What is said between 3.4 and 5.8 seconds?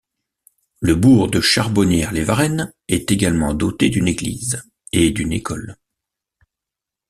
doté d'une église et d'une école.